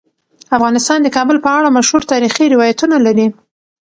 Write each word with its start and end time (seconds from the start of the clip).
افغانستان 0.57 0.99
د 1.01 1.07
کابل 1.15 1.37
په 1.45 1.49
اړه 1.57 1.75
مشهور 1.77 2.01
تاریخی 2.11 2.45
روایتونه 2.53 2.95
لري. 3.05 3.27